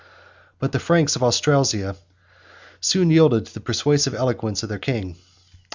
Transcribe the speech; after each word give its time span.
But 0.57 0.71
the 0.71 0.79
Franks 0.79 1.15
of 1.15 1.21
Austrasia 1.21 1.95
soon 2.79 3.11
yielded 3.11 3.45
to 3.45 3.53
the 3.53 3.59
persuasive 3.59 4.15
eloquence 4.15 4.63
of 4.63 4.69
their 4.69 4.79
king. 4.79 5.15